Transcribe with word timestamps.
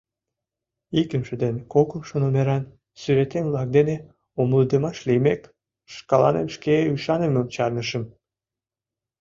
Икымше 1.01 1.35
ден 1.43 1.55
кокымшо 1.73 2.15
номеран 2.23 2.63
сӱретем-влак 2.99 3.69
дене 3.77 3.95
умылыдымаш 4.41 4.97
лиймек, 5.07 5.41
шкаланем 5.93 6.47
шке 6.55 6.75
ӱшанымым 6.95 7.47
чарнышым. 7.53 8.03